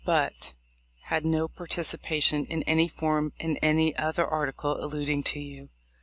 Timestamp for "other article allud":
3.97-5.07